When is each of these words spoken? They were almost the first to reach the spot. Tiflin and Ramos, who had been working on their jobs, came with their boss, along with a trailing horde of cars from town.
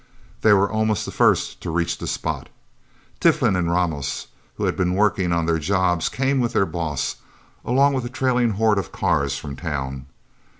They 0.41 0.51
were 0.51 0.67
almost 0.67 1.05
the 1.05 1.11
first 1.11 1.61
to 1.61 1.69
reach 1.69 1.99
the 1.99 2.07
spot. 2.07 2.49
Tiflin 3.19 3.55
and 3.55 3.69
Ramos, 3.71 4.29
who 4.55 4.65
had 4.65 4.75
been 4.75 4.95
working 4.95 5.31
on 5.31 5.45
their 5.45 5.59
jobs, 5.59 6.09
came 6.09 6.39
with 6.39 6.53
their 6.53 6.65
boss, 6.65 7.17
along 7.63 7.93
with 7.93 8.03
a 8.05 8.09
trailing 8.09 8.49
horde 8.53 8.79
of 8.79 8.91
cars 8.91 9.37
from 9.37 9.55
town. 9.55 10.07